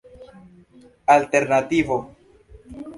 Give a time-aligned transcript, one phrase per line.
[1.15, 1.95] alternativo